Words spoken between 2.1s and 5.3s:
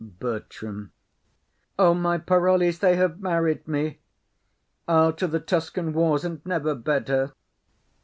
Parolles, they have married me! I'll to